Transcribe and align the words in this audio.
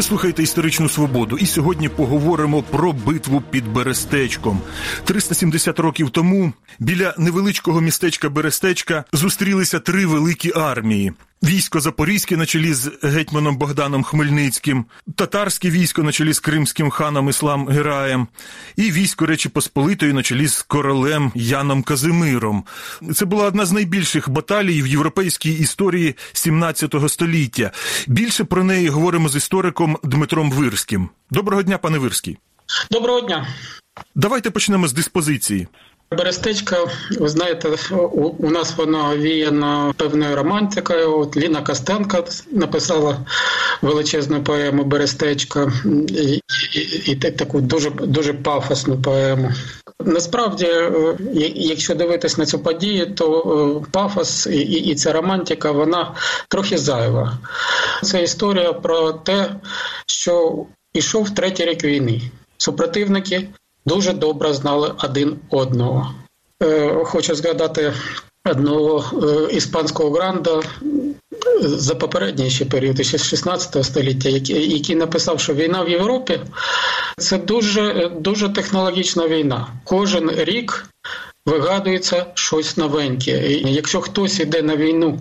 Ви 0.00 0.04
слухаєте 0.04 0.42
історичну 0.42 0.88
свободу, 0.88 1.38
і 1.38 1.46
сьогодні 1.46 1.88
поговоримо 1.88 2.62
про 2.62 2.92
битву 2.92 3.42
під 3.50 3.72
Берестечком. 3.72 4.60
370 5.04 5.78
років 5.78 6.10
тому 6.10 6.52
біля 6.78 7.14
невеличкого 7.18 7.80
містечка 7.80 8.28
Берестечка 8.28 9.04
зустрілися 9.12 9.80
три 9.80 10.06
великі 10.06 10.52
армії. 10.54 11.12
Військо 11.42 11.80
Запорізьке 11.80 12.36
на 12.36 12.46
чолі 12.46 12.74
з 12.74 12.90
гетьманом 13.02 13.56
Богданом 13.56 14.02
Хмельницьким, 14.02 14.84
татарське 15.16 15.70
військо 15.70 16.02
на 16.02 16.12
чолі 16.12 16.32
з 16.32 16.40
кримським 16.40 16.90
ханом 16.90 17.28
Іслам 17.28 17.68
Гераєм, 17.68 18.28
і 18.76 18.90
військо 18.90 19.26
Речі 19.26 19.48
Посполитої 19.48 20.12
на 20.12 20.22
чолі 20.22 20.46
з 20.46 20.62
королем 20.62 21.32
Яном 21.34 21.82
Казимиром. 21.82 22.64
Це 23.14 23.24
була 23.24 23.46
одна 23.46 23.66
з 23.66 23.72
найбільших 23.72 24.28
баталій 24.28 24.82
в 24.82 24.86
європейській 24.86 25.52
історії 25.52 26.16
17 26.32 26.94
століття. 27.08 27.70
Більше 28.06 28.44
про 28.44 28.64
неї 28.64 28.88
говоримо 28.88 29.28
з 29.28 29.36
істориком 29.36 29.98
Дмитром 30.02 30.50
Вирським. 30.50 31.08
Доброго 31.30 31.62
дня, 31.62 31.78
пане 31.78 31.98
Вирський. 31.98 32.38
Доброго 32.90 33.20
дня. 33.20 33.46
Давайте 34.14 34.50
почнемо 34.50 34.88
з 34.88 34.92
диспозиції. 34.92 35.68
Берестечка, 36.16 36.76
ви 37.18 37.28
знаєте, 37.28 37.68
у, 38.38 38.50
нас 38.50 38.76
вона 38.76 39.16
віяна 39.16 39.94
певною 39.96 40.36
романтикою. 40.36 41.18
От 41.18 41.36
Ліна 41.36 41.62
Костенка 41.62 42.24
написала 42.52 43.26
величезну 43.82 44.44
поему 44.44 44.84
Берестечка 44.84 45.72
і, 46.08 46.40
і, 46.74 47.10
і 47.12 47.16
таку 47.16 47.60
дуже 47.60 47.90
дуже 47.90 48.32
пафосну 48.32 49.02
поему. 49.02 49.52
Насправді, 50.04 50.68
якщо 51.54 51.94
дивитись 51.94 52.38
на 52.38 52.46
цю 52.46 52.58
подію, 52.58 53.14
то 53.14 53.86
пафос 53.90 54.46
і, 54.46 54.60
і 54.60 54.94
ця 54.94 55.12
романтика 55.12 55.72
вона 55.72 56.14
трохи 56.48 56.78
зайва. 56.78 57.38
Це 58.02 58.22
історія 58.22 58.72
про 58.72 59.12
те, 59.12 59.50
що 60.06 60.64
йшов 60.94 61.30
третій 61.30 61.64
рік 61.64 61.84
війни. 61.84 62.22
Супротивники 62.58 63.48
дуже 63.86 64.12
добре 64.12 64.54
знали 64.54 64.94
один 65.04 65.38
одного. 65.50 66.14
Е, 66.62 67.04
хочу 67.04 67.34
згадати 67.34 67.92
одного 68.44 69.26
е, 69.26 69.52
іспанського 69.52 70.10
гранда 70.10 70.62
за 71.60 71.94
попередній 71.94 72.50
ще 72.50 72.64
період, 72.64 73.06
ще 73.06 73.18
з 73.18 73.24
16 73.24 73.84
століття, 73.84 74.28
який, 74.28 74.72
який 74.72 74.96
написав, 74.96 75.40
що 75.40 75.54
війна 75.54 75.82
в 75.82 75.90
Європі 75.90 76.40
це 77.18 77.38
дуже, 77.38 78.12
дуже 78.20 78.48
технологічна 78.48 79.28
війна. 79.28 79.66
Кожен 79.84 80.30
рік. 80.30 80.86
Вигадується 81.46 82.26
щось 82.34 82.76
новеньке. 82.76 83.52
І 83.52 83.74
Якщо 83.74 84.00
хтось 84.00 84.40
іде 84.40 84.62
на 84.62 84.76
війну 84.76 85.18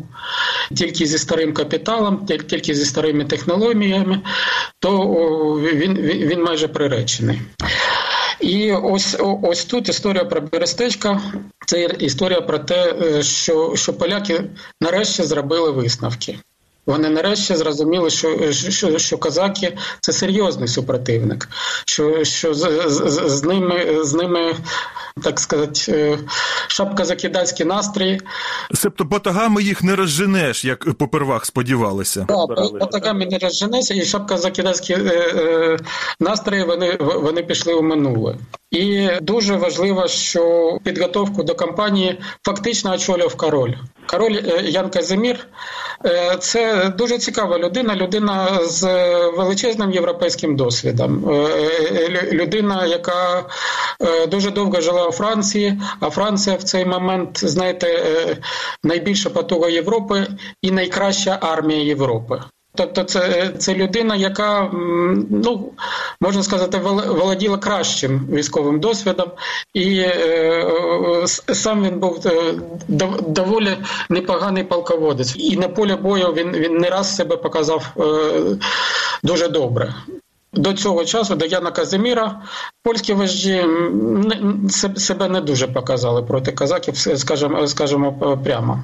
тільки 0.75 1.05
зі 1.05 1.17
старим 1.17 1.53
капіталом, 1.53 2.25
тільки 2.25 2.73
зі 2.73 2.85
старими 2.85 3.25
технологіями, 3.25 4.21
то 4.79 4.97
він 5.73 5.97
він 6.01 6.43
майже 6.43 6.67
приречений. 6.67 7.41
І 8.41 8.71
ось 8.73 9.17
ось 9.41 9.65
тут 9.65 9.89
історія 9.89 10.25
про 10.25 10.41
Берестечка. 10.41 11.21
Це 11.65 11.83
історія 11.99 12.41
про 12.41 12.59
те, 12.59 12.93
що, 13.23 13.73
що 13.75 13.93
поляки 13.93 14.43
нарешті 14.81 15.23
зробили 15.23 15.71
висновки. 15.71 16.39
Вони 16.85 17.09
нарешті 17.09 17.55
зрозуміли, 17.55 18.09
що 18.09 18.51
що, 18.51 18.99
що 18.99 19.17
козаки 19.17 19.77
це 19.99 20.13
серйозний 20.13 20.67
супротивник, 20.67 21.49
що 21.85 22.23
що 22.23 22.53
з, 22.53 22.83
з, 22.87 23.29
з 23.29 23.43
ними 23.43 24.05
з 24.05 24.13
ними 24.13 24.55
так 25.23 25.39
сказати, 25.39 26.17
шапкозакидацькі 26.67 27.65
настрої. 27.65 28.21
Себто 28.73 29.03
батагами 29.03 29.63
їх 29.63 29.83
не 29.83 29.95
розженеш, 29.95 30.65
як 30.65 30.93
попервах 30.93 31.45
сподівалися. 31.45 32.25
Так, 32.27 32.71
батагами 32.79 33.25
не 33.25 33.37
розженешся, 33.37 33.93
і 33.93 34.05
шапкозакидацькі 34.05 34.97
настрої 36.19 36.63
вони, 36.63 36.97
вони 36.99 37.43
пішли 37.43 37.73
у 37.73 37.81
минуле. 37.81 38.35
І 38.71 39.09
дуже 39.21 39.55
важливо, 39.55 40.07
що 40.07 40.77
підготовку 40.83 41.43
до 41.43 41.55
кампанії 41.55 42.19
фактично 42.45 42.93
очолював 42.93 43.35
король. 43.35 43.73
Король 44.07 44.39
Ян 44.63 44.89
Казимір 44.89 45.47
це 46.39 46.93
дуже 46.97 47.17
цікава 47.17 47.57
людина, 47.59 47.95
людина 47.95 48.59
з 48.63 48.83
величезним 49.37 49.91
європейським 49.91 50.55
досвідом, 50.55 51.25
людина, 52.31 52.85
яка 52.85 53.45
дуже 54.27 54.51
довго 54.51 54.81
жила 54.81 54.98
Франції, 55.11 55.81
а 55.99 56.09
Франція 56.09 56.55
в 56.55 56.63
цей 56.63 56.85
момент, 56.85 57.39
знаєте, 57.45 57.87
найбільша 58.83 59.29
потуга 59.29 59.69
Європи 59.69 60.27
і 60.61 60.71
найкраща 60.71 61.37
армія 61.41 61.83
Європи. 61.83 62.41
Тобто, 62.75 63.03
це 63.03 63.53
це 63.57 63.75
людина, 63.75 64.15
яка 64.15 64.69
ну 65.29 65.71
можна 66.21 66.43
сказати, 66.43 66.77
володіла 67.07 67.57
кращим 67.57 68.27
військовим 68.31 68.79
досвідом, 68.79 69.31
і 69.73 69.99
е, 69.99 71.25
сам 71.53 71.83
він 71.83 71.99
був 71.99 72.27
е, 72.27 72.53
доволі 73.27 73.77
непоганий 74.09 74.63
полководець. 74.63 75.35
І 75.37 75.57
на 75.57 75.67
полі 75.67 75.95
бою 75.95 76.33
він 76.33 76.51
він 76.51 76.77
не 76.77 76.89
раз 76.89 77.15
себе 77.15 77.37
показав 77.37 77.93
е, 77.97 78.03
дуже 79.23 79.47
добре. 79.47 79.93
До 80.53 80.73
цього 80.73 81.05
часу, 81.05 81.35
до 81.35 81.45
Яна 81.45 81.71
Казиміра, 81.71 82.41
польські 82.83 83.13
вожді 83.13 83.65
себе 84.97 85.29
не 85.29 85.41
дуже 85.41 85.67
показали 85.67 86.23
проти 86.23 86.51
казаків, 86.51 86.97
скажімо, 86.97 87.67
скажімо 87.67 88.37
прямо. 88.43 88.83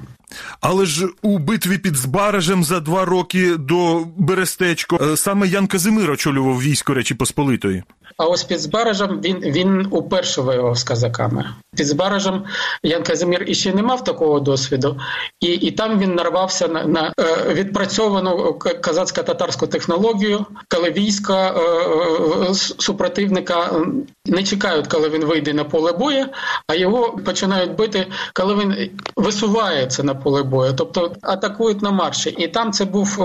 Але 0.60 0.86
ж 0.86 1.08
у 1.22 1.38
битві 1.38 1.78
під 1.78 1.96
Збаражем 1.96 2.64
за 2.64 2.80
два 2.80 3.04
роки 3.04 3.56
до 3.56 4.04
Берестечко 4.16 5.16
саме 5.16 5.48
Ян 5.48 5.66
Казимир 5.66 6.10
очолював 6.10 6.60
військо 6.60 6.94
Речі 6.94 7.14
Посполитої. 7.14 7.82
А 8.16 8.24
ось 8.24 8.44
під 8.44 8.60
Збаражем 8.60 9.20
він 9.20 9.36
він 9.40 9.88
уперше 9.90 10.40
воював 10.40 10.78
з 10.78 10.84
казаками. 10.84 11.44
Під 11.76 11.86
Збаражем 11.86 12.44
Ян 12.82 13.02
Казимір 13.02 13.44
іще 13.46 13.74
не 13.74 13.82
мав 13.82 14.04
такого 14.04 14.40
досвіду, 14.40 15.00
і 15.40 15.46
і 15.46 15.70
там 15.70 15.98
він 15.98 16.14
нарвався 16.14 16.68
на 16.68 16.84
на 16.84 17.12
е, 17.20 17.54
відпрацьовану 17.54 18.58
казацько-татарську 18.80 19.66
технологію, 19.66 20.46
коли 20.68 20.90
війська 20.90 21.50
е, 21.50 22.54
супротивника 22.54 23.86
не 24.26 24.42
чекають, 24.42 24.86
коли 24.86 25.08
він 25.08 25.24
вийде 25.24 25.52
на 25.52 25.64
поле 25.64 25.92
бою, 25.92 26.26
а 26.66 26.74
його 26.74 27.12
починають 27.12 27.74
бити, 27.74 28.06
коли 28.34 28.54
він 28.54 28.90
висувається 29.16 30.02
на 30.02 30.14
поле 30.14 30.42
бою, 30.42 30.74
тобто 30.76 31.12
атакують 31.22 31.82
на 31.82 31.90
марші. 31.90 32.30
І 32.30 32.48
там 32.48 32.72
це 32.72 32.84
був 32.84 33.18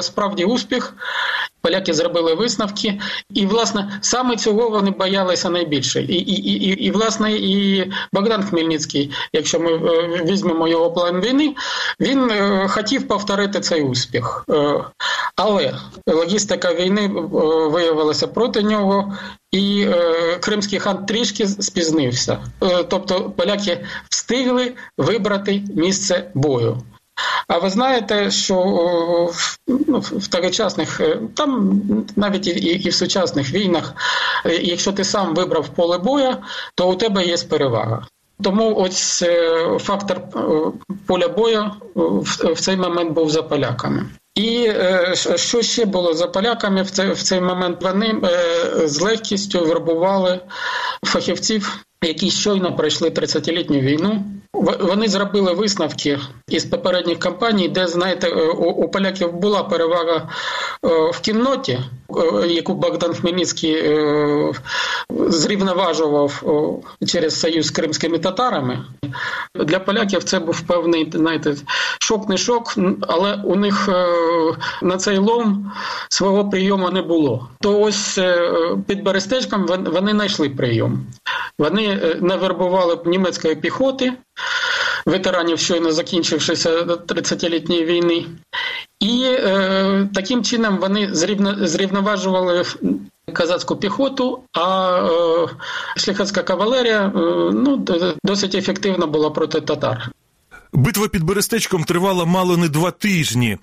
справді 0.00 0.44
успіх. 0.44 0.94
Поляки 1.62 1.94
зробили 1.94 2.34
висновки, 2.34 3.00
і 3.30 3.46
власне 3.46 3.98
саме 4.20 4.36
цього 4.36 4.68
вони 4.68 4.90
боялися 4.90 5.50
найбільше. 5.50 6.02
І 6.02 6.14
і, 6.14 6.52
і, 6.52 6.84
і 6.84 6.90
власне 6.90 7.32
і 7.32 7.84
Богдан 8.12 8.42
Хмельницький, 8.42 9.10
якщо 9.32 9.60
ми 9.60 9.78
візьмемо 10.24 10.68
його 10.68 10.92
план 10.92 11.20
війни, 11.20 11.54
він 12.00 12.30
хотів 12.68 13.08
повторити 13.08 13.60
цей 13.60 13.82
успіх. 13.82 14.44
Але 15.36 15.74
логістика 16.06 16.74
війни 16.74 17.10
виявилася 17.70 18.26
проти 18.26 18.62
нього, 18.62 19.16
і 19.52 19.86
Кримський 20.40 20.78
хан 20.78 21.06
трішки 21.06 21.46
спізнився. 21.48 22.38
Тобто 22.88 23.32
поляки 23.36 23.86
встигли 24.10 24.72
вибрати 24.98 25.62
місце 25.74 26.30
бою. 26.34 26.82
А 27.48 27.58
ви 27.58 27.70
знаєте, 27.70 28.30
що 28.30 28.54
ну, 29.66 29.98
в 29.98 30.26
тогочасних, 30.26 31.00
там 31.36 31.82
навіть 32.16 32.46
і, 32.46 32.50
і 32.50 32.88
в 32.88 32.94
сучасних 32.94 33.52
війнах, 33.52 33.94
якщо 34.62 34.92
ти 34.92 35.04
сам 35.04 35.34
вибрав 35.34 35.68
поле 35.68 35.98
боя, 35.98 36.38
то 36.74 36.90
у 36.90 36.94
тебе 36.94 37.24
є 37.24 37.36
перевага. 37.36 38.06
Тому 38.42 38.74
ось 38.76 39.24
фактор 39.78 40.20
поля 41.06 41.28
бою 41.28 41.70
в 42.54 42.60
цей 42.60 42.76
момент 42.76 43.12
був 43.12 43.30
за 43.30 43.42
поляками. 43.42 44.06
І 44.34 44.72
що 45.36 45.62
ще 45.62 45.84
було 45.84 46.14
за 46.14 46.26
поляками 46.26 46.82
в 46.82 46.90
цей 46.90 47.12
в 47.12 47.22
цей 47.22 47.40
момент? 47.40 47.82
Вони 47.82 48.14
з 48.84 49.00
легкістю 49.00 49.64
вербували 49.64 50.40
фахівців, 51.02 51.84
які 52.08 52.30
щойно 52.30 52.76
пройшли 52.76 53.08
30-літню 53.08 53.80
війну. 53.80 54.24
Вони 54.80 55.08
зробили 55.08 55.52
висновки 55.52 56.18
із 56.48 56.64
попередніх 56.64 57.18
кампаній, 57.18 57.68
де 57.68 57.86
знаєте, 57.86 58.28
у, 58.28 58.64
у 58.64 58.88
поляків 58.88 59.32
була 59.32 59.62
перевага 59.62 60.28
в 61.12 61.20
кінноті, 61.20 61.78
яку 62.48 62.74
Богдан 62.74 63.14
Хмельницький 63.14 63.98
зрівноважував 65.10 66.42
через 67.06 67.40
союз 67.40 67.66
з 67.66 67.70
кримськими 67.70 68.18
татарами. 68.18 68.84
Для 69.54 69.78
поляків 69.78 70.24
це 70.24 70.38
був 70.38 70.60
певний 70.60 71.12
знаєте, 71.14 71.54
шок, 71.98 72.28
не 72.28 72.36
шок, 72.36 72.74
але 73.08 73.34
у 73.44 73.56
них 73.56 73.88
на 74.82 74.96
цей 74.96 75.18
лом 75.18 75.72
свого 76.08 76.50
прийому 76.50 76.90
не 76.90 77.02
було. 77.02 77.48
То 77.60 77.80
ось 77.80 78.18
під 78.86 79.02
Берестечком 79.02 79.66
вони 79.66 80.12
знайшли 80.12 80.48
прийом. 80.48 81.06
Вони 81.58 82.16
навербували 82.20 82.98
німецької 83.04 83.54
піхоти. 83.54 84.12
Ветеранів 85.06 85.58
щойно 85.58 85.92
закінчившися 85.92 86.82
30-літньої 86.84 87.84
війни. 87.84 88.26
І 89.00 89.24
е, 89.24 90.08
таким 90.14 90.44
чином 90.44 90.78
вони 90.78 91.14
зрівно, 91.14 91.66
зрівноважували 91.66 92.64
казацьку 93.32 93.76
піхоту, 93.76 94.40
а 94.52 94.98
е, 94.98 95.48
шляхетська 95.96 96.42
кавалерія 96.42 97.06
е, 97.06 97.10
ну, 97.52 97.86
досить 98.24 98.54
ефективно 98.54 99.06
була 99.06 99.30
проти 99.30 99.60
татар. 99.60 100.10
Битва 100.72 101.08
під 101.08 101.22
Берестечком 101.22 101.84
тривала 101.84 102.24
мало 102.24 102.56
не 102.56 102.68
два 102.68 102.90
тижні, 102.90 103.58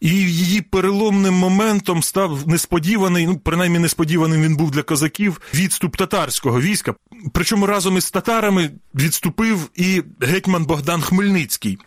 і 0.00 0.08
її 0.08 0.60
переломним 0.60 1.34
моментом 1.34 2.02
став 2.02 2.48
несподіваний, 2.48 3.26
ну 3.26 3.38
принаймні 3.38 3.78
несподіваним 3.78 4.42
він 4.42 4.56
був 4.56 4.70
для 4.70 4.82
козаків 4.82 5.40
відступ 5.54 5.96
татарського 5.96 6.60
війська. 6.60 6.94
Причому 7.32 7.66
разом 7.66 7.96
із 7.96 8.10
татарами 8.10 8.70
відступив 8.94 9.70
і 9.74 10.02
гетьман 10.20 10.64
Богдан 10.64 11.00
Хмельницький. 11.00 11.78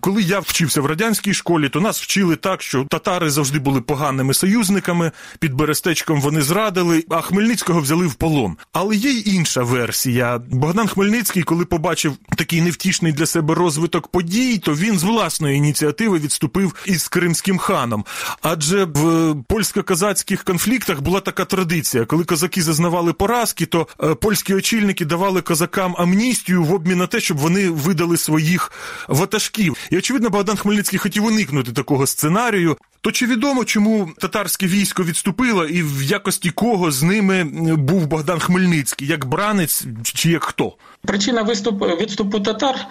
Коли 0.00 0.22
я 0.22 0.40
вчився 0.40 0.80
в 0.80 0.86
радянській 0.86 1.34
школі, 1.34 1.68
то 1.68 1.80
нас 1.80 2.02
вчили 2.02 2.36
так, 2.36 2.62
що 2.62 2.84
татари 2.84 3.30
завжди 3.30 3.58
були 3.58 3.80
поганими 3.80 4.34
союзниками. 4.34 5.12
Під 5.38 5.54
Берестечком 5.54 6.20
вони 6.20 6.42
зрадили, 6.42 7.04
а 7.10 7.20
Хмельницького 7.20 7.80
взяли 7.80 8.06
в 8.06 8.14
полон. 8.14 8.56
Але 8.72 8.96
є 8.96 9.10
й 9.10 9.34
інша 9.34 9.62
версія. 9.62 10.38
Богдан 10.38 10.88
Хмельницький, 10.88 11.42
коли 11.42 11.64
побачив 11.64 12.16
такий 12.36 12.62
невтішний 12.62 13.12
для 13.12 13.26
себе 13.26 13.54
розвиток 13.54 13.85
подій, 13.88 14.58
то 14.58 14.74
він 14.74 14.98
з 14.98 15.02
власної 15.02 15.56
ініціативи 15.56 16.18
відступив 16.18 16.74
із 16.86 17.08
кримським 17.08 17.58
ханом. 17.58 18.04
Адже 18.42 18.84
в 18.84 19.34
польсько-казацьких 19.34 20.44
конфліктах 20.44 21.00
була 21.00 21.20
така 21.20 21.44
традиція, 21.44 22.04
коли 22.04 22.24
козаки 22.24 22.62
зазнавали 22.62 23.12
поразки, 23.12 23.66
то 23.66 23.86
польські 24.20 24.54
очільники 24.54 25.04
давали 25.04 25.42
козакам 25.42 25.94
амністію 25.98 26.62
в 26.64 26.74
обмін 26.74 26.98
на 26.98 27.06
те, 27.06 27.20
щоб 27.20 27.36
вони 27.36 27.70
видали 27.70 28.16
своїх 28.16 28.72
ватажків. 29.08 29.76
І 29.90 29.98
очевидно, 29.98 30.30
Богдан 30.30 30.56
Хмельницький 30.56 30.98
хотів 30.98 31.24
уникнути 31.24 31.72
такого 31.72 32.06
сценарію. 32.06 32.76
То 33.00 33.12
чи 33.12 33.26
відомо, 33.26 33.64
чому 33.64 34.10
татарське 34.18 34.66
військо 34.66 35.04
відступило, 35.04 35.64
і 35.66 35.82
в 35.82 36.02
якості 36.02 36.50
кого 36.50 36.90
з 36.90 37.02
ними 37.02 37.44
був 37.76 38.06
Богдан 38.06 38.38
Хмельницький, 38.38 39.08
як 39.08 39.24
бранець 39.24 39.84
чи 40.02 40.30
як 40.30 40.44
хто? 40.44 40.72
Причина 41.06 41.42
виступ 41.42 41.82
відступу 42.00 42.40
татар 42.40 42.86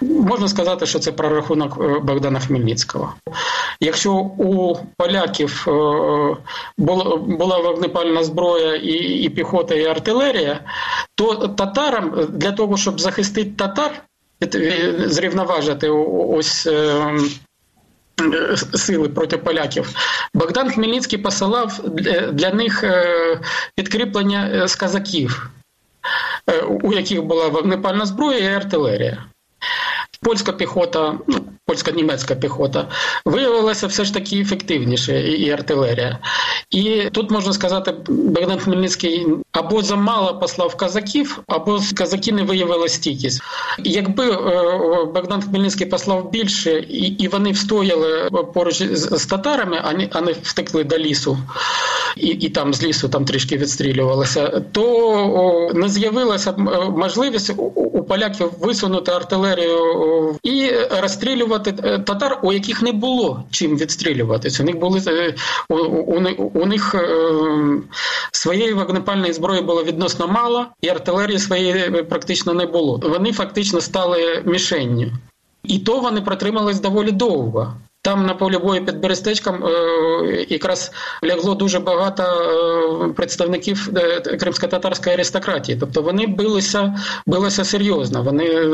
можна 0.00 0.48
сказати, 0.48 0.86
що 0.86 0.98
це 0.98 1.12
прорахунок 1.12 2.02
Богдана 2.04 2.40
Хмельницького. 2.40 3.14
Якщо 3.80 4.12
у 4.14 4.76
поляків 4.96 5.64
була 6.78 7.16
була 7.16 7.58
вогнепальна 7.58 8.24
зброя 8.24 8.74
і, 8.76 8.92
і 9.22 9.28
піхота, 9.28 9.74
і 9.74 9.84
артилерія, 9.84 10.60
то 11.14 11.34
татарам 11.34 12.26
для 12.28 12.52
того, 12.52 12.76
щоб 12.76 13.00
захистити 13.00 13.50
татар, 13.50 14.02
зрівноважити 15.06 15.88
ось. 15.88 16.68
Сили 18.74 19.08
проти 19.08 19.36
поляків 19.36 19.94
Богдан 20.34 20.70
Хмельницький 20.70 21.18
посилав 21.18 21.80
для 22.32 22.50
них 22.52 22.84
підкріплення 23.74 24.68
з 24.68 24.74
казаків, 24.74 25.50
у 26.82 26.92
яких 26.92 27.22
була 27.22 27.48
вогнепальна 27.48 28.06
зброя 28.06 28.38
і 28.38 28.54
артилерія. 28.54 29.24
Польська 30.22 30.52
піхота, 30.52 31.18
ну, 31.26 31.38
польсько-німецька 31.66 32.34
піхота, 32.34 32.88
виявилася 33.24 33.86
все 33.86 34.04
ж 34.04 34.14
таки 34.14 34.40
ефективніше 34.40 35.20
і 35.20 35.50
артилерія. 35.50 36.18
І 36.70 37.08
тут 37.12 37.30
можна 37.30 37.52
сказати, 37.52 37.94
Богдан 38.08 38.58
Хмельницький 38.58 39.26
або 39.52 39.82
замало 39.82 40.38
послав 40.38 40.74
казаків, 40.74 41.42
або 41.46 41.80
казаки 41.94 42.32
не 42.32 42.42
виявили 42.42 42.88
стійкість. 42.88 43.42
Якби 43.78 44.26
Богдан 45.14 45.42
Хмельницький 45.42 45.86
послав 45.86 46.30
більше, 46.30 46.78
і 47.18 47.28
вони 47.28 47.50
встояли 47.50 48.30
поруч 48.54 48.82
з 48.92 49.26
татарами, 49.26 50.08
а 50.12 50.20
не 50.20 50.32
втекли 50.32 50.84
до 50.84 50.98
лісу. 50.98 51.38
І 52.16 52.26
і 52.26 52.48
там 52.48 52.74
з 52.74 52.82
лісу 52.82 53.08
там 53.08 53.24
трішки 53.24 53.56
відстрілювалися, 53.56 54.62
то 54.72 55.70
не 55.74 55.88
з'явилася 55.88 56.52
можливість 56.96 57.52
у 57.74 58.02
поляків 58.02 58.52
висунути 58.60 59.12
артилерію 59.12 60.09
і 60.42 60.70
розстрілювати 61.02 61.72
татар, 62.06 62.40
у 62.42 62.52
яких 62.52 62.82
не 62.82 62.92
було 62.92 63.44
чим 63.50 63.76
відстрілюватися. 63.76 64.62
У 64.62 64.66
них 64.66 64.78
були 64.78 65.00
у, 65.68 65.74
у, 65.74 66.50
у 66.54 66.66
них 66.66 66.94
е, 66.94 67.32
своєї 68.32 68.72
вогнепальної 68.72 69.32
зброї 69.32 69.62
було 69.62 69.84
відносно 69.84 70.28
мало, 70.28 70.66
і 70.80 70.88
артилерії 70.88 71.38
своєї 71.38 71.90
практично 71.90 72.54
не 72.54 72.66
було. 72.66 73.00
Вони 73.02 73.32
фактично 73.32 73.80
стали 73.80 74.42
мішенню. 74.46 75.12
І 75.64 75.78
то 75.78 76.00
вони 76.00 76.20
протримались 76.20 76.80
доволі 76.80 77.10
довго. 77.10 77.74
Там 78.02 78.26
на 78.26 78.34
полі 78.34 78.58
бою 78.58 78.84
під 78.84 79.00
Берестечком 79.00 79.64
е, 79.64 80.46
якраз 80.48 80.92
лягло 81.24 81.54
дуже 81.54 81.78
багато 81.78 82.22
е, 82.22 83.12
представників 83.12 83.90
е, 83.96 84.20
кримсько-татарської 84.20 85.14
аристократії. 85.14 85.78
Тобто 85.80 86.02
вони 86.02 86.26
билися 86.26 86.94
билися 87.26 87.64
серйозно. 87.64 88.22
Вони 88.22 88.68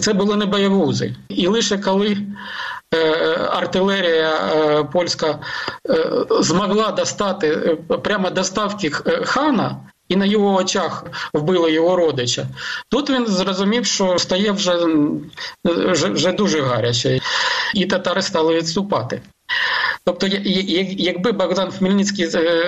це 0.00 0.12
були 0.12 0.36
не 0.36 0.46
бойовузи. 0.46 1.14
І 1.28 1.46
лише 1.46 1.78
коли 1.78 2.16
артилерія 3.50 4.32
польська 4.92 5.38
змогла 6.40 6.90
достати 6.90 7.78
прямо 8.02 8.30
доставки 8.30 8.90
хана 9.24 9.80
і 10.12 10.16
на 10.16 10.26
його 10.26 10.54
очах 10.54 11.04
вбили 11.34 11.72
його 11.72 11.96
родича. 11.96 12.46
Тут 12.88 13.10
він 13.10 13.26
зрозумів, 13.26 13.86
що 13.86 14.18
стає 14.18 14.52
вже, 14.52 14.76
вже, 16.12 16.32
дуже 16.32 16.60
гаряче, 16.60 17.20
і 17.74 17.86
татари 17.86 18.22
стали 18.22 18.54
відступати. 18.54 19.22
Тобто, 20.04 20.26
якби 20.96 21.32
Богдан 21.32 21.70
Хмельницький 21.70 22.28
е, 22.34 22.64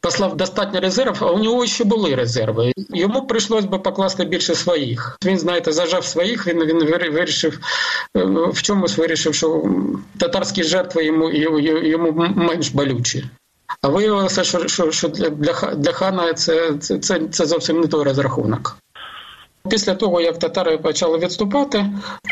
послав 0.00 0.36
достатньо 0.36 0.80
резервів, 0.80 1.16
а 1.20 1.30
у 1.30 1.38
нього 1.38 1.66
ще 1.66 1.84
були 1.84 2.14
резерви. 2.14 2.72
Йому 2.76 3.26
прийшлось 3.26 3.64
би 3.64 3.78
покласти 3.78 4.24
більше 4.24 4.54
своїх. 4.54 5.18
Він, 5.24 5.38
знаєте, 5.38 5.72
зажав 5.72 6.04
своїх. 6.04 6.46
Він 6.46 6.64
він 6.64 7.12
вирішив 7.12 7.58
е, 8.16 8.24
в 8.52 8.62
чомусь 8.62 8.98
вирішив, 8.98 9.34
що 9.34 9.64
татарські 10.18 10.62
жертви 10.62 11.04
йому 11.04 11.30
йому 11.30 12.12
менш 12.36 12.68
болючі. 12.68 13.24
А 13.82 13.88
виявилося, 13.88 14.44
що 14.44 14.68
що, 14.68 14.92
що 14.92 15.08
для 15.08 15.52
для 15.74 15.92
хана 15.92 16.34
це, 16.34 16.74
це, 16.80 16.98
це, 16.98 17.20
це 17.30 17.46
зовсім 17.46 17.80
не 17.80 17.86
той 17.86 18.04
розрахунок. 18.04 18.76
Після 19.68 19.94
того, 19.94 20.20
як 20.20 20.38
татари 20.38 20.78
почали 20.78 21.18
відступати, 21.18 21.86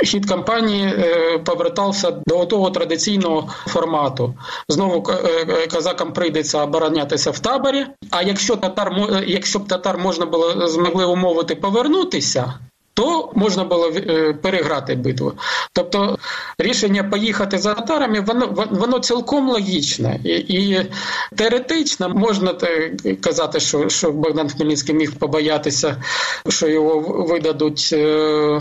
хід 0.05 0.29
кампанії 0.29 0.85
е, 0.85 1.39
повертався 1.39 2.11
до 2.27 2.47
того 2.47 2.71
традиційного 2.71 3.51
формату. 3.67 4.35
Знову 4.69 5.11
е, 5.11 5.67
казакам 5.67 6.13
прийдеться 6.13 6.63
оборонятися 6.63 7.31
в 7.31 7.39
таборі. 7.39 7.87
А 8.11 8.23
якщо 8.23 8.57
татар 8.57 8.93
якщо 9.27 9.59
б 9.59 9.69
татар 9.69 9.99
можна 9.99 10.27
було 10.27 10.69
змогли 10.69 11.05
умовити 11.05 11.55
повернутися, 11.55 12.55
то 12.95 13.33
можна 13.35 13.65
було 13.65 13.89
е, 13.89 14.33
переграти 14.33 14.95
битву. 14.95 15.33
Тобто 15.73 16.19
рішення 16.59 17.05
поїхати 17.05 17.59
за 17.59 17.75
татарами, 17.75 18.21
воно 18.21 18.69
воно 18.71 18.99
цілком 18.99 19.49
логічне 19.49 20.21
і 20.25 20.31
і 20.31 20.91
теоретично 21.37 22.09
можна 22.09 22.55
казати, 23.21 23.61
що 23.61 23.89
що 23.89 24.13
Богдан 24.13 24.49
Хмельницький 24.49 24.95
міг 24.95 25.13
побоятися, 25.19 26.03
що 26.49 26.69
його 26.69 27.01
видадуть. 27.01 27.91
Е, 27.93 28.61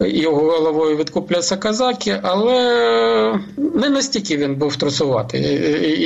його 0.00 0.40
головою 0.40 0.96
відкупляться 0.96 1.56
казаки, 1.56 2.20
але 2.22 3.40
не 3.56 3.88
настільки 3.88 4.36
він 4.36 4.54
був 4.54 4.76
трусуватий, 4.76 5.42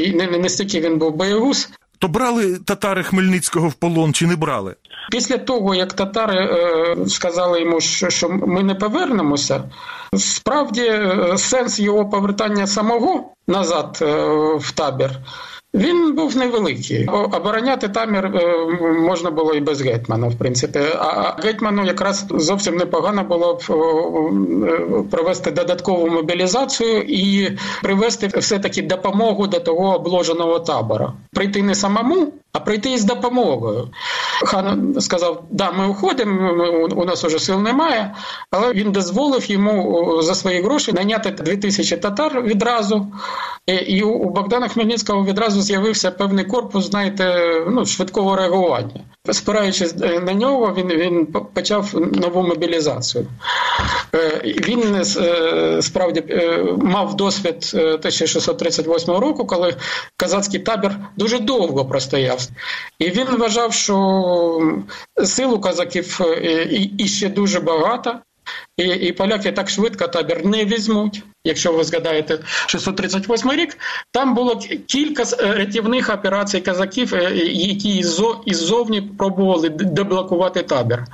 і 0.06 0.14
не 0.14 0.26
настільки 0.26 0.80
він 0.80 0.98
був 0.98 1.12
боєгуз. 1.14 1.68
То 2.04 2.08
брали 2.08 2.58
татари 2.58 3.02
Хмельницького 3.02 3.68
в 3.68 3.74
полон 3.74 4.12
чи 4.12 4.26
не 4.26 4.36
брали? 4.36 4.74
Після 5.10 5.38
того, 5.38 5.74
як 5.74 5.92
татари 5.92 6.38
е, 6.38 6.96
сказали 7.08 7.60
йому, 7.60 7.80
що, 7.80 8.10
що 8.10 8.28
ми 8.28 8.62
не 8.62 8.74
повернемося, 8.74 9.64
справді 10.16 10.82
е, 10.82 11.34
сенс 11.38 11.80
його 11.80 12.08
повертання 12.10 12.66
самого 12.66 13.34
назад 13.46 13.98
е, 14.02 14.06
в 14.56 14.70
табір. 14.74 15.10
Він 15.74 16.14
був 16.14 16.36
невеликий. 16.36 17.06
Обороняти 17.06 17.88
тамір 17.88 18.26
е, 18.26 18.56
можна 19.00 19.30
було 19.30 19.54
і 19.54 19.60
без 19.60 19.82
гетьмана, 19.82 20.28
в 20.28 20.34
принципі. 20.34 20.78
А 20.98 21.36
гетьману 21.42 21.84
якраз 21.84 22.26
зовсім 22.30 22.76
непогано 22.76 23.24
було 23.24 23.54
б 23.54 23.60
провести 25.10 25.50
додаткову 25.50 26.08
мобілізацію 26.08 27.02
і 27.02 27.50
привести 27.82 28.26
все 28.26 28.58
таки 28.58 28.82
допомогу 28.82 29.46
до 29.46 29.60
того 29.60 29.94
обложеного 29.94 30.58
табора. 30.58 31.12
Прийти 31.32 31.62
не 31.62 31.74
самому 31.74 32.32
а 32.54 32.60
прийти 32.60 32.92
із 32.92 33.04
допомогою. 33.04 33.88
Хан 34.44 34.96
сказав: 35.00 35.44
да, 35.50 35.72
ми 35.72 35.88
уходимо, 35.88 36.52
у 36.96 37.04
нас 37.04 37.24
уже 37.24 37.38
сил 37.38 37.60
немає, 37.60 38.14
але 38.50 38.72
він 38.72 38.92
дозволив 38.92 39.50
йому 39.50 40.18
за 40.22 40.34
свої 40.34 40.62
гроші 40.62 40.92
найняти 40.92 41.30
дві 41.30 41.56
тисячі 41.56 41.96
татар 41.96 42.42
відразу. 42.42 43.06
І 43.66 44.02
у 44.02 44.30
Богдана 44.30 44.68
Хмельницького 44.68 45.24
відразу 45.24 45.62
з'явився 45.62 46.10
певний 46.10 46.44
корпус, 46.44 46.84
знаєте, 46.90 47.44
ну, 47.70 47.86
швидкого 47.86 48.36
реагування. 48.36 49.00
Спираючись 49.32 49.94
е, 50.02 50.20
на 50.20 50.34
нього, 50.34 50.74
він 50.76 50.88
він 50.88 51.26
почав 51.54 51.90
нову 52.12 52.42
мобілізацію. 52.42 53.26
Е, 54.14 54.40
він 54.44 54.94
е, 54.94 55.82
справді 55.82 56.24
мав 56.76 57.16
досвід 57.16 57.70
1638 57.74 59.14
року, 59.14 59.46
коли 59.46 59.76
казацький 60.16 60.60
табір 60.60 60.96
дуже 61.16 61.38
довго 61.38 61.84
простояв. 61.84 62.43
І 62.98 63.10
він 63.10 63.26
вважав, 63.26 63.72
що 63.72 64.78
сил 65.24 65.54
у 65.54 65.60
казаків 65.60 66.20
іще 66.98 67.28
дуже 67.28 67.60
багато. 67.60 68.20
І 68.76 68.82
і 68.82 69.12
поляки 69.12 69.52
так 69.52 69.70
швидко 69.70 70.08
табір 70.08 70.46
не 70.46 70.64
візьмуть. 70.64 71.22
Якщо 71.44 71.72
ви 71.72 71.84
згадаєте 71.84 72.38
638 72.66 73.52
рік, 73.52 73.78
там 74.10 74.34
було 74.34 74.60
кілька 74.86 75.22
е, 75.22 75.54
рятівних 75.54 76.10
операцій 76.10 76.60
казаків, 76.60 77.14
е, 77.14 77.36
які 77.52 78.04
іззовні 78.44 79.02
пробували 79.02 79.68
деблокувати 79.68 80.62
табір. 80.62 81.04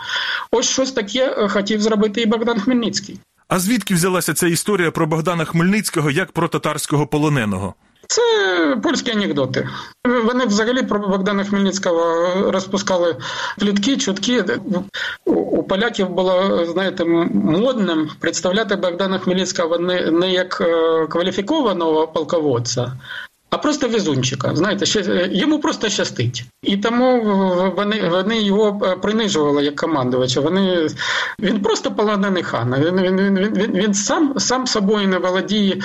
Ось 0.50 0.70
щось 0.70 0.92
таке 0.92 1.34
е, 1.38 1.48
хотів 1.48 1.80
зробити 1.80 2.20
і 2.20 2.26
Богдан 2.26 2.60
Хмельницький. 2.60 3.20
А 3.48 3.58
звідки 3.58 3.94
взялася 3.94 4.34
ця 4.34 4.46
історія 4.46 4.90
про 4.90 5.06
Богдана 5.06 5.44
Хмельницького 5.44 6.10
як 6.10 6.32
про 6.32 6.48
татарського 6.48 7.06
полоненого? 7.06 7.74
Це 8.10 8.76
польські 8.82 9.10
анекдоти. 9.10 9.68
Вони 10.24 10.46
взагалі 10.46 10.82
про 10.82 10.98
Богдана 10.98 11.44
Хмельницького 11.44 12.26
розпускали 12.50 13.16
плітки, 13.58 13.96
чутки. 13.96 14.44
У 15.24 15.62
поляків 15.62 16.08
було, 16.08 16.64
знаєте, 16.64 17.04
модним 17.04 18.10
представляти 18.20 18.76
Богдана 18.76 19.18
Хмельницького 19.18 19.78
не, 19.78 20.30
як 20.32 20.60
е, 20.60 21.06
кваліфікованого 21.06 22.08
полководця, 22.08 22.92
а 23.50 23.58
просто 23.58 23.88
везунчика. 23.88 24.56
Знаєте, 24.56 24.86
ще 24.86 25.28
йому 25.32 25.58
просто 25.58 25.88
щастить, 25.88 26.44
і 26.62 26.76
тому 26.76 27.22
вони 27.76 28.08
вони 28.08 28.42
його 28.42 28.80
е, 28.84 28.96
принижували 28.96 29.64
як 29.64 29.76
командувача. 29.76 30.40
Вони 30.40 30.88
він 31.40 31.60
просто 31.60 31.90
полонений 31.90 32.42
хан. 32.42 32.74
Він 32.74 33.00
він, 33.00 33.16
він, 33.16 33.38
він, 33.38 33.72
він 33.72 33.94
сам 33.94 34.34
сам 34.38 34.66
собою 34.66 35.08
не 35.08 35.18
володіє, 35.18 35.80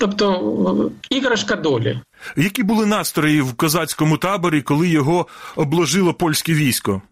тобто 0.00 0.90
іграшка 1.10 1.56
долі. 1.56 2.00
Які 2.36 2.62
були 2.62 2.86
настрої 2.86 3.40
в 3.40 3.54
козацькому 3.54 4.16
таборі, 4.16 4.62
коли 4.62 4.88
його 4.88 5.26
обложило 5.56 6.14
польське 6.14 6.52
військо? 6.52 7.02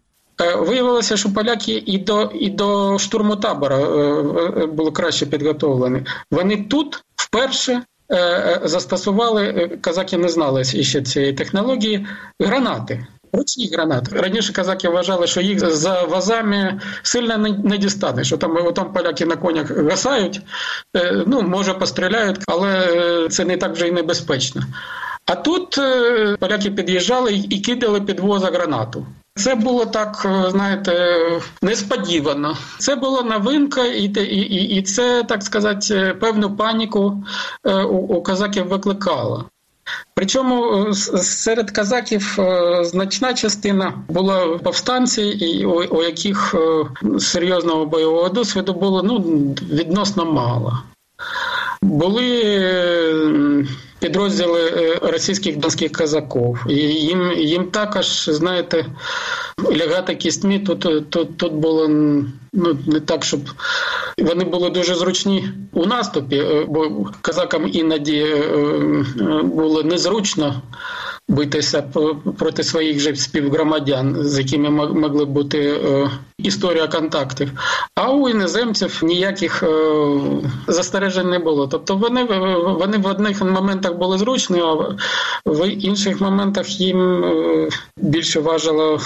Е, 0.41 0.55
виявилося, 0.55 1.17
що 1.17 1.33
поляки 1.33 1.83
і 1.85 1.97
до 1.97 2.31
і 2.33 2.49
до 2.49 2.99
штурму 2.99 3.35
табора 3.35 3.77
е, 3.77 4.65
були 4.65 4.91
краще 4.91 5.25
підготовлені. 5.25 6.01
Вони 6.31 6.57
тут 6.57 7.03
вперше 7.15 7.71
Е, 7.71 7.79
е, 7.79 7.83
застосували, 8.63 9.43
е, 9.43 9.77
казаки 9.81 10.17
не 10.17 10.29
знали 10.29 10.63
ще 10.63 11.01
цієї 11.01 11.33
технології, 11.33 12.07
гранати. 12.39 13.07
Ручні 13.33 13.69
гранати. 13.73 14.15
Раніше 14.15 14.53
казаки 14.53 14.89
вважали, 14.89 15.27
що 15.27 15.41
їх 15.41 15.59
за 15.59 16.03
вазами 16.03 16.81
сильно 17.01 17.37
не 17.37 17.77
дістане, 17.77 18.23
що 18.23 18.37
там 18.37 18.73
там 18.73 18.93
поляки 18.93 19.25
на 19.25 19.35
конях 19.35 19.71
гасають, 19.71 20.41
ну, 21.25 21.41
може 21.41 21.73
постріляють, 21.73 22.39
але 22.47 23.27
це 23.29 23.45
не 23.45 23.57
так 23.57 23.73
вже 23.73 23.87
й 23.87 23.91
небезпечно. 23.91 24.63
А 25.25 25.35
тут 25.35 25.79
поляки 26.39 26.71
під'їжджали 26.71 27.33
і 27.49 27.59
кидали 27.59 28.01
під 28.01 28.19
воза 28.19 28.47
гранату. 28.47 29.05
Це 29.37 29.55
було 29.55 29.85
так, 29.85 30.25
е, 30.25 30.51
знаєте, 30.51 31.15
несподівано. 31.61 32.57
Це 32.77 32.95
була 32.95 33.21
новинка, 33.21 33.85
і 33.85 34.03
і, 34.03 34.75
і, 34.75 34.81
це, 34.81 35.23
так 35.23 35.43
сказати, 35.43 35.95
е, 35.95 36.13
певну 36.13 36.55
паніку 36.55 37.23
е, 37.63 37.83
у, 37.83 37.97
у 37.97 38.21
казаків 38.21 38.67
викликало. 38.67 39.45
Причому 40.13 40.85
серед 40.93 41.71
казаків 41.71 42.39
значна 42.81 43.33
частина 43.33 43.93
була 44.07 44.57
повстанці, 44.57 45.21
і 45.21 45.65
у, 45.65 45.97
у 45.97 46.03
яких 46.03 46.55
серйозного 47.19 47.85
бойового 47.85 48.29
досвіду 48.29 48.73
було 48.73 49.03
ну, 49.03 49.19
відносно 49.71 50.25
мало. 50.25 50.79
Були 51.81 52.27
підрозділи 53.99 54.61
е, 54.61 54.99
російських 55.01 55.57
донських 55.57 55.91
казаків. 55.91 56.65
І 56.69 56.75
їм 56.75 57.31
їм 57.37 57.65
також, 57.65 58.29
знаєте, 58.29 58.85
лягати 59.71 60.15
кістьми 60.15 60.59
тут 60.59 61.09
тут, 61.09 61.37
тут 61.37 61.53
було 61.53 61.87
ну, 62.53 62.77
не 62.87 62.99
так, 62.99 63.25
щоб 63.25 63.39
вони 64.17 64.43
були 64.43 64.69
дуже 64.69 64.95
зручні 64.95 65.49
у 65.73 65.85
наступі, 65.85 66.37
е, 66.37 66.65
бо 66.69 67.11
казакам 67.21 67.69
іноді 67.73 68.17
е, 68.19 69.41
було 69.43 69.83
незручно 69.83 70.61
битися 71.27 71.81
проти 72.37 72.63
своїх 72.63 72.99
же 72.99 73.15
співгромадян, 73.15 74.15
з 74.23 74.37
якими 74.37 74.69
могли 74.69 75.25
бути 75.25 75.59
е, 75.59 76.09
історія 76.37 76.87
контактів. 76.87 77.51
А 77.95 78.11
у 78.11 78.29
іноземців 78.29 79.01
ніяких 79.03 79.63
е, 79.63 79.67
застережень 80.67 81.29
не 81.29 81.39
було. 81.39 81.67
Тобто 81.67 81.95
вони 81.95 82.23
вони 82.79 82.97
в 82.97 83.07
одних 83.07 83.41
моментах 83.41 83.93
були 83.93 84.17
зручні, 84.17 84.59
а 84.59 84.73
в 85.45 85.69
інших 85.69 86.21
моментах 86.21 86.79
їм 86.79 87.23
е, 87.23 87.69
більше 87.97 88.39
важило 88.39 88.99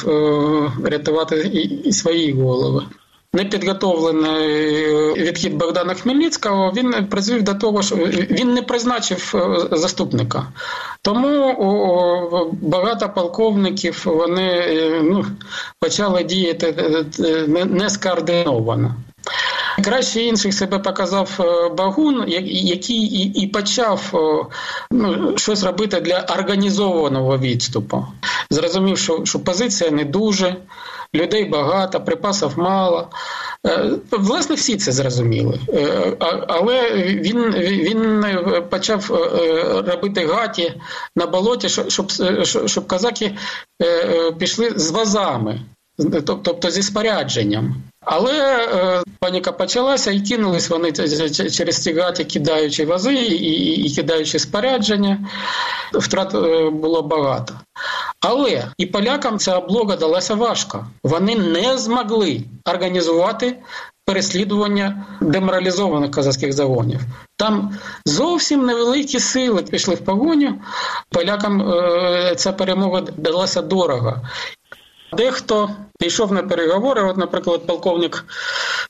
рятувати 0.84 1.36
і 1.84 1.92
свої 1.92 2.34
голови. 2.34 2.84
Непідготовлений 3.34 4.86
відхід 5.16 5.56
Богдана 5.56 5.94
Хмельницького 5.94 6.74
він 6.76 7.08
призвів 7.10 7.44
до 7.44 7.54
того, 7.54 7.82
що 7.82 7.96
він 7.96 8.54
не 8.54 8.62
призначив 8.62 9.34
заступника. 9.72 10.48
Тому 11.02 12.48
багато 12.62 13.10
полковників 13.10 14.02
вони 14.06 14.66
ну, 15.04 15.26
почали 15.80 16.24
діяти 16.24 16.76
е, 16.78 17.06
е, 17.26 17.66
не 17.66 17.90
скоординовано. 17.90 18.96
Краще 19.84 20.22
інших 20.22 20.54
себе 20.54 20.80
показав 20.80 21.30
е, 21.40 21.70
Багун, 21.70 22.24
який 22.28 22.98
і 23.36 23.48
почав 23.48 24.12
ну, 24.92 25.38
щось 25.38 25.64
робити 25.64 26.02
для 26.02 26.20
організованого 26.20 27.38
відступу. 27.38 28.06
Зрозумів, 28.50 28.98
що, 28.98 29.26
що 29.26 29.40
позиція 29.40 29.92
не 29.92 30.06
дуже, 30.06 30.56
людей 31.16 31.46
багато, 31.46 32.02
припасів 32.02 32.60
мало. 32.60 33.08
Е, 33.68 33.92
власне, 34.12 34.56
всі 34.56 34.78
це 34.78 34.92
зрозуміли, 34.92 35.60
е, 35.70 36.16
але 36.48 36.92
він 37.06 37.52
він 37.56 38.26
почав 38.70 39.12
е, 39.12 39.82
робити 39.92 40.26
гаті 40.26 40.82
на 41.16 41.26
болоті, 41.26 41.70
щоб 41.70 42.12
щоб 42.66 42.88
казаки 42.88 43.38
пішли 44.38 44.74
з 44.76 44.92
вазами, 44.92 45.62
тобто 46.26 46.72
зі 46.72 46.84
спорядженням. 46.84 47.76
Але 48.06 49.04
паніка 49.20 49.52
почалася 49.52 50.12
і 50.12 50.22
кинулись 50.22 50.70
вони 50.70 50.92
через 51.52 51.84
ці 51.84 51.94
гаті, 51.94 52.24
кидаючи 52.24 52.86
вази 52.86 53.14
і, 53.14 53.86
і 53.86 53.96
кидаючи 53.96 54.40
спорядження. 54.40 55.30
Втрат 55.94 56.34
було 56.74 57.02
багато. 57.02 57.54
Але 58.22 58.68
і 58.78 58.86
полякам 58.86 59.40
ця 59.40 59.58
облога 59.58 59.96
далася 59.96 60.36
важко. 60.36 60.88
Вони 61.04 61.36
не 61.36 61.78
змогли 61.78 62.42
організувати 62.66 63.58
переслідування 64.06 65.06
деморалізованих 65.22 66.12
казахських 66.12 66.54
загонів. 66.54 67.00
Там 67.38 67.78
зовсім 68.06 68.66
невеликі 68.66 69.20
сили 69.20 69.64
пішли 69.64 69.96
в 69.96 70.06
погоню. 70.06 70.62
Полякам 71.10 71.62
е, 71.62 72.36
ця 72.36 72.52
перемога 72.52 73.02
далася 73.02 73.62
дорого. 73.62 74.22
Дехто 75.14 75.70
пішов 76.00 76.34
на 76.34 76.44
переговори. 76.44 77.02
От, 77.02 77.18
наприклад, 77.18 77.68
полковник 77.68 78.26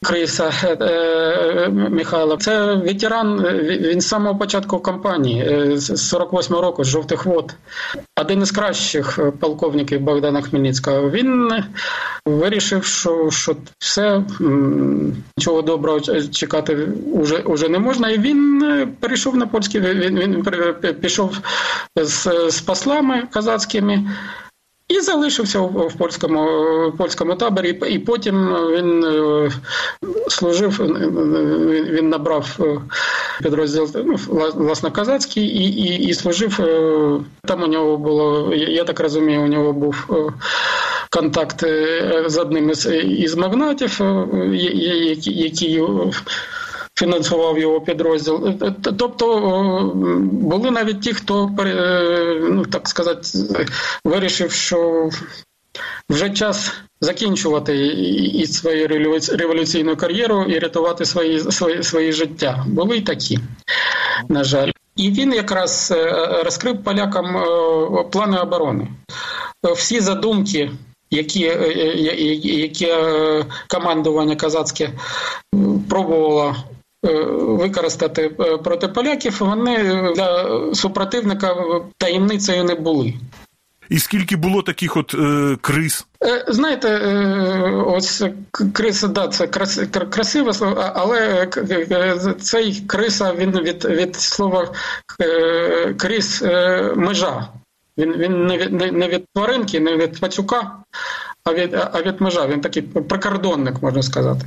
Криса 0.06 0.51
е, 0.63 0.78
е, 0.82 1.70
Михайло, 1.70 2.38
це 2.38 2.74
ветеран. 2.74 3.42
Він 3.63 4.01
з 4.01 4.08
самого 4.08 4.36
початку 4.36 4.80
кампанії 4.80 5.42
е, 5.42 5.78
з 5.78 6.13
48-го 6.13 6.62
року 6.62 6.84
з 6.84 6.88
жовтих 6.88 7.25
вод. 7.25 7.56
Один 8.22 8.42
із 8.42 8.51
кращих 8.51 9.20
полковників 9.40 10.01
Богдана 10.01 10.42
Хмельницького. 10.42 11.10
Він 11.10 11.51
вирішив, 12.25 12.86
що 12.86 13.30
що 13.32 13.56
все 13.80 14.24
нічого 15.38 15.62
доброго 15.62 16.00
чекати 16.32 16.88
вже 17.13 17.38
уже 17.38 17.70
не 17.70 17.80
можна. 17.80 18.10
І 18.10 18.20
він 18.20 18.62
перейшов 19.00 19.36
на 19.36 19.48
польський. 19.48 19.82
Він 19.82 20.20
він 20.20 20.44
пішов 21.01 21.38
з, 21.96 22.50
з 22.50 22.62
послами 22.62 23.28
казацькими 23.32 24.04
і 24.91 25.01
залишився 25.01 25.60
в 25.60 25.93
польському 25.98 26.48
польському 26.98 27.36
таборі. 27.36 27.79
І 27.89 28.00
потім 28.00 28.55
він 28.71 29.05
служив. 30.27 30.79
Він 31.89 32.10
набрав 32.10 32.57
підрозділ 33.43 33.89
ну, 34.05 34.15
власне 34.53 34.91
казацький 34.91 35.43
і, 35.43 35.63
і, 35.63 36.07
і 36.07 36.13
служив. 36.13 36.60
Там 37.48 37.63
у 37.63 37.67
нього 37.67 37.98
було, 37.98 38.53
я 38.53 38.83
так 38.83 39.00
розумію, 39.00 39.41
у 39.41 39.48
нього 39.48 39.74
був 39.74 40.07
контакт 41.10 41.63
з 42.25 42.38
одним 42.38 42.69
із 42.69 42.86
із 43.03 43.36
магнатів, 43.36 44.01
який 45.24 45.81
фінансував 47.01 47.60
його 47.60 47.81
підрозділ. 47.81 48.53
Тобто 48.98 49.25
були 50.31 50.72
навіть 50.72 51.01
ті, 51.01 51.13
хто 51.13 51.50
ну 52.50 52.65
так 52.65 52.89
сказати, 52.89 53.22
вирішив, 54.05 54.51
що 54.51 55.10
вже 56.10 56.29
час 56.29 56.74
закінчувати 57.01 57.88
і 58.34 58.46
свою 58.46 58.88
революційну 59.38 59.96
кар'єру 59.96 60.43
і 60.43 60.60
рятувати 60.60 61.05
свої 61.05 61.39
свої, 61.39 61.84
свої 61.84 62.12
життя. 62.12 62.65
Були 62.67 62.98
й 62.98 63.01
такі, 63.01 63.39
на 64.29 64.43
жаль. 64.43 64.72
І 64.96 65.12
він 65.12 65.34
якраз 65.34 65.93
розкрив 66.43 66.84
полякам 66.84 67.43
плани 68.12 68.38
оборони. 68.38 68.88
Всі 69.75 70.00
задумки, 70.00 70.72
які 71.12 71.39
які 72.43 72.93
командування 73.67 74.36
казацьке 74.36 74.91
пробувало 75.89 76.55
використати 77.03 78.29
проти 78.63 78.88
поляків, 78.88 79.38
вони 79.39 79.77
для 80.15 80.60
супротивника 80.75 81.55
таємницею 81.98 82.63
не 82.63 82.75
були. 82.75 83.13
І 83.91 84.00
скільки 84.00 84.36
було 84.36 84.62
таких 84.62 84.98
от 84.98 85.13
е, 85.13 85.58
криз? 85.62 86.08
Знаєте, 86.48 86.98
ось 87.86 88.24
криса, 88.74 89.08
да, 89.08 89.27
це 89.27 89.48
красиве 89.88 90.53
слово, 90.53 90.91
але 90.96 91.48
цей 92.39 92.84
криса 92.88 93.34
він 93.38 93.51
від 93.51 93.86
від 93.86 94.15
слова 94.15 94.74
крис 95.98 96.41
межа. 96.96 97.48
Він 97.98 98.13
він 98.13 98.46
не 98.48 98.58
від 98.58 98.72
не 98.93 99.08
від 99.08 99.25
тваринки, 99.36 99.79
не 99.79 99.98
від 99.98 100.20
пацюка, 100.20 100.72
а 101.51 101.53
від 101.53 101.75
а 101.93 102.01
від 102.01 102.22
межа. 102.22 102.48
Він 102.48 102.62
такий 102.62 102.81
прикордонник, 102.81 103.81
можна 103.81 104.03
сказати. 104.03 104.46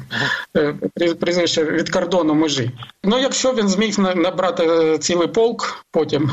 Прізвище 1.20 1.64
від 1.64 1.90
кордону 1.90 2.34
межі. 2.34 2.70
Ну, 3.04 3.18
якщо 3.18 3.54
він 3.54 3.68
зміг 3.68 3.99
набрати 3.99 4.99
цілий 4.99 5.28
полк 5.28 5.84
потім, 5.90 6.30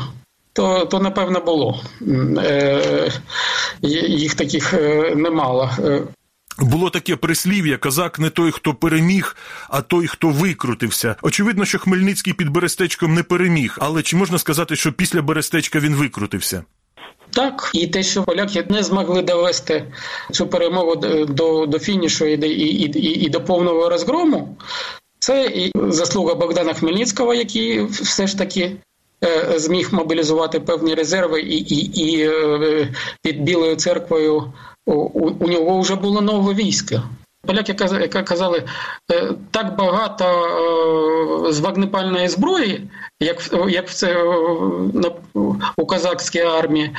то 0.52 0.86
то 0.86 1.00
напевно 1.00 1.40
було. 1.40 1.80
Е, 2.38 3.12
Їх 4.08 4.34
таких 4.34 4.74
е, 4.74 5.14
немало. 5.16 5.70
Е, 5.78 6.02
було 6.58 6.90
таке 6.90 7.16
прислів'я 7.16 7.78
Казак 7.78 8.18
не 8.18 8.30
той, 8.30 8.50
хто 8.50 8.74
переміг, 8.74 9.36
а 9.68 9.82
той, 9.82 10.06
хто 10.06 10.28
викрутився. 10.28 11.16
Очевидно, 11.22 11.64
що 11.64 11.78
Хмельницький 11.78 12.32
під 12.32 12.48
Берестечком 12.48 13.14
не 13.14 13.22
переміг, 13.22 13.76
але 13.80 14.02
чи 14.02 14.16
можна 14.16 14.38
сказати, 14.38 14.76
що 14.76 14.92
після 14.92 15.22
Берестечка 15.22 15.78
він 15.78 15.94
викрутився? 15.94 16.64
Так, 17.32 17.70
і 17.74 17.86
те, 17.86 18.02
що 18.02 18.22
поляки 18.22 18.66
не 18.68 18.82
змогли 18.82 19.22
довести 19.22 19.84
цю 20.32 20.46
перемогу 20.46 20.96
до 21.28 21.66
до 21.66 21.78
фінішу 21.78 22.26
і 22.26 22.48
і, 22.48 22.98
і, 22.98 23.24
і 23.24 23.28
до 23.28 23.40
повного 23.40 23.88
розгрому, 23.88 24.56
це 25.18 25.44
і 25.44 25.72
заслуга 25.88 26.34
Богдана 26.34 26.74
Хмельницького, 26.74 27.34
який 27.34 27.84
все 27.84 28.26
ж 28.26 28.38
таки 28.38 28.76
Е, 29.24 29.58
зміг 29.58 29.88
мобілізувати 29.92 30.60
певні 30.60 30.94
резерви, 30.94 31.40
і 31.40 31.56
і, 31.56 32.00
і 32.00 32.28
е, 32.28 32.88
під 33.22 33.42
Білою 33.42 33.76
церквою 33.76 34.52
у, 34.86 34.92
у 35.40 35.48
нього 35.48 35.80
вже 35.80 35.94
було 35.94 36.20
нове 36.20 36.54
військо. 36.54 37.02
Поляки 37.46 37.74
казали, 38.24 38.64
е, 39.12 39.32
так 39.50 39.76
багато 39.76 40.24
з 41.50 41.60
вогнепальної 41.60 42.28
зброї, 42.28 42.88
як 43.20 43.50
як 43.68 43.90
це 43.90 44.22
у 45.76 45.86
казахській 45.86 46.40
армії, 46.40 46.90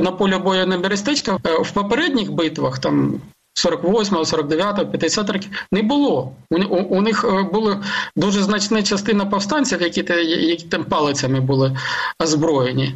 на 0.00 0.12
полі 0.12 0.38
бою 0.38 0.66
на 0.66 0.78
Берестечка 0.78 1.38
в 1.44 1.70
попередніх 1.70 2.32
битвах 2.32 2.78
там 2.78 3.20
48-го, 3.58 4.22
49-го, 4.22 4.86
50 4.86 5.30
років 5.30 5.50
не 5.72 5.82
було. 5.82 6.32
У, 6.50 6.56
у, 6.56 6.76
у 6.76 7.00
них 7.02 7.24
е, 7.24 7.42
була 7.42 7.82
дуже 8.16 8.42
значна 8.42 8.82
частина 8.82 9.26
повстанців, 9.26 9.82
які 9.82 10.04
які 10.48 10.66
там 10.66 10.84
палицями 10.84 11.40
були 11.40 11.76
озброєні. 12.22 12.94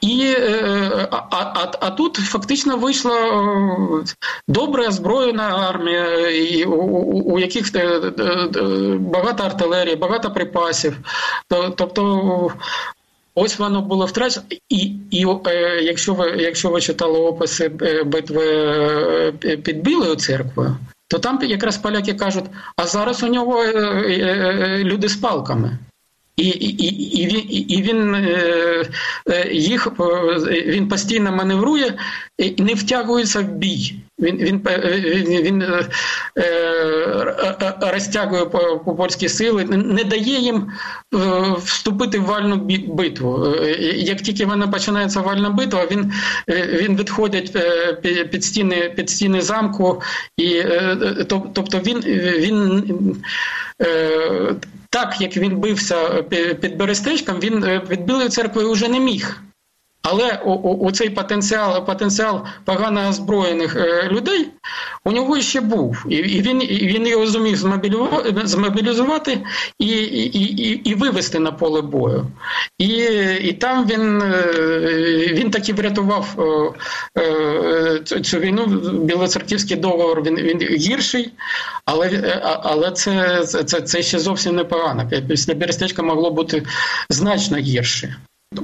І 0.00 0.34
е, 0.38 1.08
а, 1.10 1.16
а, 1.30 1.72
а 1.80 1.90
тут 1.90 2.16
фактично 2.16 2.76
вийшла 2.76 3.16
е, 3.16 4.04
добре 4.48 4.88
озброєна 4.88 5.42
армія, 5.42 6.30
і 6.30 6.64
у, 6.64 6.82
у, 6.82 7.34
у 7.34 7.38
яких 7.38 7.72
багато 8.98 9.44
артилерії, 9.44 9.96
багато 9.96 10.30
припасів. 10.30 10.96
Тобто 11.76 12.52
Ось 13.40 13.58
воно 13.58 13.82
було 13.82 14.06
втрачено, 14.06 14.46
і 14.68 14.92
і 15.10 15.26
е, 15.46 15.80
якщо 15.82 16.14
ви 16.14 16.34
якщо 16.38 16.70
ви 16.70 16.80
читали 16.80 17.18
описи 17.18 17.70
е, 17.82 18.04
битви 18.04 18.44
е, 19.44 19.56
під 19.56 19.82
Білою 19.82 20.16
церквою, 20.16 20.76
то 21.08 21.18
там 21.18 21.38
якраз 21.42 21.76
поляки 21.76 22.14
кажуть: 22.14 22.44
а 22.76 22.86
зараз 22.86 23.22
у 23.22 23.26
нього 23.26 23.62
е, 23.62 23.70
е, 23.70 24.78
люди 24.84 25.08
з 25.08 25.16
палками. 25.16 25.78
І 26.38 26.48
і, 26.48 26.84
і, 27.22 27.58
і 27.58 27.82
він 27.82 28.14
е, 28.14 28.84
їх 29.52 29.88
він 30.66 30.88
постійно 30.88 31.32
маневрує 31.32 31.98
і 32.38 32.62
не 32.62 32.74
втягується 32.74 33.40
в 33.40 33.52
бій. 33.52 33.94
Він 34.18 34.36
він, 34.36 34.62
він, 35.04 35.42
він 35.42 35.62
е, 36.38 37.36
розтягує 37.92 38.44
польські 38.96 39.28
сили, 39.28 39.64
не 39.64 40.04
дає 40.04 40.40
їм 40.40 40.72
вступити 41.58 42.18
в 42.18 42.24
вальну 42.24 42.56
битву. 42.88 43.56
Як 43.96 44.20
тільки 44.20 44.46
вона 44.46 44.68
починається 44.68 45.20
вальна 45.20 45.50
битва, 45.50 45.86
він 45.90 46.12
він 46.48 46.96
відходить 46.96 47.56
під 48.30 48.44
стіни 48.44 48.92
під 48.96 49.10
стіни 49.10 49.40
замку, 49.40 50.02
і 50.36 50.62
тобто 51.28 51.78
він 51.78 52.00
він 52.38 52.84
так 54.90 55.20
як 55.20 55.36
він 55.36 55.56
бився 55.56 56.22
під 56.60 56.76
Берестечком, 56.76 57.40
він 57.40 57.80
під 57.88 58.04
Білою 58.04 58.28
церквою 58.28 58.72
вже 58.72 58.88
не 58.88 59.00
міг. 59.00 59.42
Але 60.10 60.40
у, 60.44 60.92
цей 60.92 61.10
потенціал 61.10 61.86
потенціал 61.86 62.44
погано 62.64 63.08
озброєних 63.08 63.76
е, 63.76 64.08
людей 64.08 64.48
у 65.04 65.12
нього 65.12 65.40
ще 65.40 65.60
був, 65.60 66.04
і 66.08 66.16
і 66.16 66.40
він 66.42 66.62
і 66.62 66.86
він 66.86 67.06
його 67.06 67.26
зумів 67.26 67.56
змобілізувати 68.44 69.40
і 69.78 69.86
і, 69.86 70.40
і, 70.42 70.90
і 70.90 70.94
вивести 70.94 71.38
на 71.38 71.52
поле 71.52 71.80
бою. 71.80 72.26
І 72.78 72.88
і 73.42 73.52
там 73.52 73.86
він 73.86 74.22
е, 74.22 74.52
він 75.32 75.50
таки 75.50 75.72
врятував 75.72 76.26
е, 77.16 78.00
цю 78.22 78.38
війну. 78.38 78.66
Білоцерківський 79.02 79.76
договор 79.76 80.22
він 80.22 80.36
він 80.36 80.58
гірший, 80.60 81.32
але 81.84 82.40
але 82.62 82.90
це, 82.90 83.44
це, 83.44 83.80
це 83.80 84.02
ще 84.02 84.18
зовсім 84.18 84.56
непогано. 84.56 85.10
Після 85.28 85.54
Берестечка 85.54 86.02
могло 86.02 86.30
бути 86.30 86.62
значно 87.10 87.56
гірше. 87.56 88.16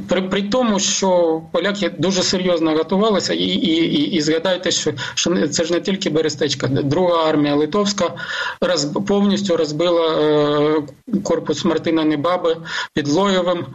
При 0.08 0.22
при 0.22 0.42
тому, 0.42 0.78
що 0.78 1.42
поляки 1.52 1.90
дуже 1.98 2.22
серйозно 2.22 2.76
готувалися, 2.76 3.34
і 3.34 3.44
і, 3.44 3.70
і, 3.70 4.10
і 4.10 4.20
згадайте, 4.20 4.70
що 4.70 4.92
що 5.14 5.48
це 5.48 5.64
ж 5.64 5.72
не 5.72 5.80
тільки 5.80 6.10
Берестечка, 6.10 6.66
друга 6.68 7.28
армія 7.28 7.54
Литовська 7.54 8.14
роз, 8.60 8.84
повністю 8.84 9.56
розбила 9.56 10.18
е, 10.18 10.82
корпус 11.22 11.64
Мартина 11.64 12.04
Небаби 12.04 12.56
під 12.94 13.08
Лоєвим 13.08 13.66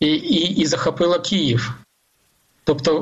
і, 0.00 0.06
і, 0.06 0.60
і 0.60 0.66
захопила 0.66 1.18
Київ. 1.18 1.74
Тобто 2.64 3.00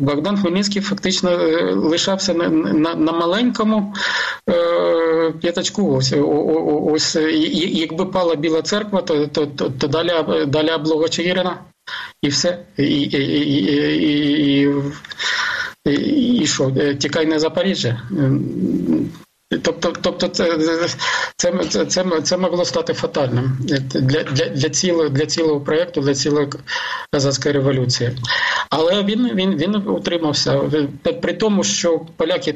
Богдан 0.00 0.38
Хмельницький 0.38 0.82
фактично 0.82 1.30
е, 1.30 1.72
лишався 1.74 2.34
на 2.34 2.48
на, 2.48 2.94
на 2.94 3.12
маленькому 3.12 3.94
е, 4.50 5.32
п'ятачку. 5.40 5.96
Ось, 5.96 6.14
ось 6.92 7.16
якби 7.72 8.06
пала 8.06 8.34
Біла 8.34 8.62
церква, 8.62 9.02
то 9.02 9.26
то, 9.26 9.46
то, 9.46 9.70
то 9.70 9.86
далі 9.86 10.12
далі 10.46 10.70
облога 10.70 11.08
Чигирина 11.08 11.58
і 12.22 12.28
все. 12.28 12.58
І 12.76 12.82
і, 12.82 13.16
і, 14.02 14.68
і, 15.84 16.42
і 16.42 16.46
що, 16.46 16.70
тікай 16.98 17.26
на 17.26 17.38
Запоріжжя. 17.38 18.02
Тобто, 19.62 19.92
тобто 20.02 20.28
це 20.28 20.58
це, 21.36 21.52
це, 21.64 21.84
це, 21.86 22.20
це 22.22 22.36
могло 22.36 22.64
стати 22.64 22.94
фатальним 22.94 23.58
для 23.60 23.78
для, 23.78 24.22
для, 24.24 24.68
цілого 24.68 25.08
для 25.08 25.26
цілого 25.26 25.60
проєкту, 25.60 26.00
для 26.00 26.14
цілої 26.14 26.48
казацької 27.12 27.54
революції. 27.54 28.10
Але 28.70 29.04
він 29.04 29.34
він, 29.34 29.56
він 29.56 29.74
утримався 29.74 30.60
при 31.22 31.32
тому, 31.32 31.64
що 31.64 32.00
поляки 32.16 32.54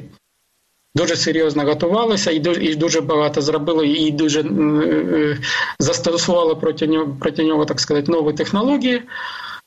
дуже 0.94 1.16
серйозно 1.16 1.64
готувалися 1.64 2.30
і 2.30 2.38
дуже 2.38 2.64
і 2.64 2.74
дуже 2.74 3.00
багато 3.00 3.40
зробили, 3.40 3.88
і 3.88 4.10
дуже 4.10 4.40
е, 4.40 5.38
застосували 5.78 6.54
проти 6.54 6.86
нього 6.86 7.16
проти 7.20 7.44
нього, 7.44 7.64
так 7.64 7.80
сказати, 7.80 8.12
нові 8.12 8.32
технології. 8.32 9.02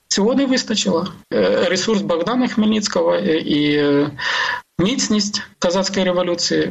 Цього 0.08 0.36
не 0.36 0.46
вистачило. 0.46 1.08
Е, 1.34 1.66
Ресурс 1.70 2.02
Богдана 2.02 2.48
Хмельницького 2.48 3.14
е, 3.16 3.38
і 3.38 3.76
е, 3.76 4.12
міцність 4.80 5.44
казацької 5.60 6.06
революції 6.06 6.68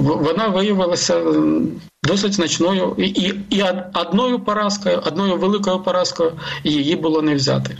вона 0.00 0.48
виявилася 0.48 1.24
досить 2.02 2.32
значною 2.32 2.94
і, 2.98 3.06
і, 3.06 3.40
і 3.50 3.64
одною 3.94 4.40
поразкою, 4.40 5.02
одною 5.06 5.36
великою 5.36 5.82
поразкою 5.82 6.32
її 6.64 6.96
було 6.96 7.22
не 7.22 7.34
взяти. 7.34 7.76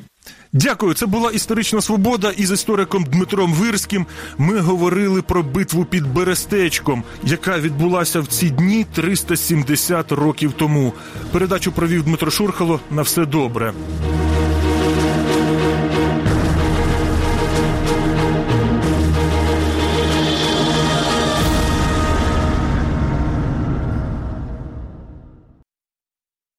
Дякую. 0.57 0.95
Це 0.95 1.07
була 1.07 1.31
історична 1.31 1.81
свобода. 1.81 2.31
Із 2.31 2.53
істориком 2.53 3.05
Дмитром 3.05 3.55
Вирським 3.55 4.07
ми 4.39 4.59
говорили 4.59 5.23
про 5.23 5.43
битву 5.43 5.85
під 5.85 6.15
Берестечком, 6.15 7.03
яка 7.25 7.59
відбулася 7.59 8.21
в 8.21 8.27
ці 8.27 8.51
дні 8.51 8.87
370 8.95 10.13
років 10.13 10.53
тому. 10.53 10.93
Передачу 11.33 11.73
провів 11.73 12.03
Дмитро 12.03 12.31
Шурхало. 12.31 12.81
На 12.91 13.03
все 13.03 13.27
добре. 13.27 13.73